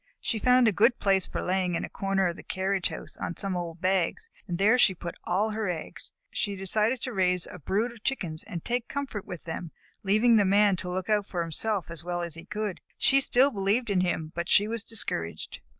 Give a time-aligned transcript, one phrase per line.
[0.19, 3.37] She found a good place for laying, in a corner of the carriage house on
[3.37, 6.11] some old bags, and there she put all her eggs.
[6.31, 9.69] She had decided to raise a brood of Chickens and take comfort with them,
[10.01, 12.81] leaving the Man to look out for himself as well as he could.
[12.97, 15.59] She still believed in him, but she was discouraged.